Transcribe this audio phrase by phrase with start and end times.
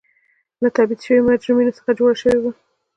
[0.61, 2.51] له تبعید شویو مجرمینو څخه جوړه شوې وه.